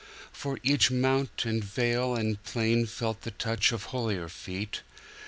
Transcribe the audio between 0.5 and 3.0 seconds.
each mount and vale and plain